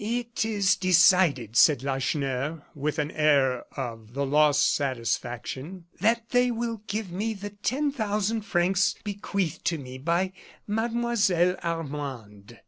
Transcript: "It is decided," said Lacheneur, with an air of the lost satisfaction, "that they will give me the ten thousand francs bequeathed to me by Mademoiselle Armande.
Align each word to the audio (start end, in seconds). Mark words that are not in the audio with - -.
"It 0.03 0.45
is 0.45 0.77
decided," 0.77 1.55
said 1.55 1.83
Lacheneur, 1.83 2.63
with 2.73 2.97
an 2.97 3.11
air 3.11 3.65
of 3.79 4.13
the 4.15 4.25
lost 4.25 4.73
satisfaction, 4.73 5.85
"that 5.99 6.27
they 6.31 6.49
will 6.49 6.81
give 6.87 7.11
me 7.11 7.35
the 7.35 7.51
ten 7.51 7.91
thousand 7.91 8.41
francs 8.41 8.95
bequeathed 9.03 9.63
to 9.65 9.77
me 9.77 9.99
by 9.99 10.33
Mademoiselle 10.65 11.55
Armande. 11.63 12.57